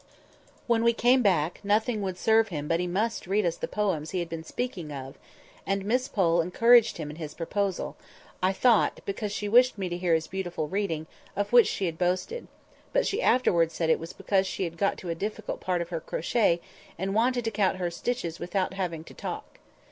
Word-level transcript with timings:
When 0.65 0.83
we 0.83 0.93
came 0.93 1.21
back, 1.21 1.59
nothing 1.63 2.01
would 2.01 2.17
serve 2.17 2.47
him 2.47 2.67
but 2.67 2.79
he 2.79 2.87
must 2.87 3.27
read 3.27 3.45
us 3.45 3.55
the 3.57 3.67
poems 3.67 4.09
he 4.09 4.17
had 4.17 4.29
been 4.29 4.43
speaking 4.43 4.91
of; 4.91 5.15
and 5.63 5.85
Miss 5.85 6.07
Pole 6.07 6.41
encouraged 6.41 6.97
him 6.97 7.11
in 7.11 7.17
his 7.17 7.35
proposal, 7.35 7.95
I 8.41 8.51
thought, 8.51 9.01
because 9.05 9.31
she 9.31 9.47
wished 9.47 9.77
me 9.77 9.89
to 9.89 9.97
hear 9.97 10.15
his 10.15 10.25
beautiful 10.25 10.67
reading, 10.67 11.05
of 11.35 11.53
which 11.53 11.67
she 11.67 11.85
had 11.85 11.99
boasted; 11.99 12.47
but 12.93 13.05
she 13.05 13.21
afterwards 13.21 13.75
said 13.75 13.91
it 13.91 13.99
was 13.99 14.11
because 14.11 14.47
she 14.47 14.63
had 14.63 14.75
got 14.75 14.97
to 14.97 15.09
a 15.09 15.13
difficult 15.13 15.59
part 15.59 15.83
of 15.83 15.89
her 15.89 15.99
crochet, 16.01 16.61
and 16.97 17.13
wanted 17.13 17.45
to 17.45 17.51
count 17.51 17.77
her 17.77 17.91
stitches 17.91 18.39
without 18.39 18.73
having 18.73 19.03
to 19.03 19.13
talk. 19.13 19.59